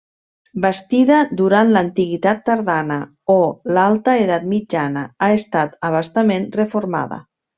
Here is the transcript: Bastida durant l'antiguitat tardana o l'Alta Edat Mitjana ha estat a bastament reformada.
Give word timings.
Bastida 0.61 1.17
durant 1.41 1.73
l'antiguitat 1.75 2.41
tardana 2.49 2.97
o 3.35 3.37
l'Alta 3.77 4.17
Edat 4.23 4.49
Mitjana 4.55 5.03
ha 5.27 5.31
estat 5.39 5.77
a 5.91 5.95
bastament 5.99 6.49
reformada. 6.63 7.23